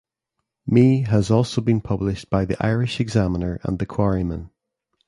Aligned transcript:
Mee 0.65 1.03
has 1.03 1.29
also 1.29 1.61
been 1.61 1.79
published 1.79 2.31
by 2.31 2.43
the 2.43 2.57
"Irish 2.59 2.99
Examiner" 2.99 3.59
and 3.61 3.77
"The 3.77 3.85
Quarryman". 3.85 4.49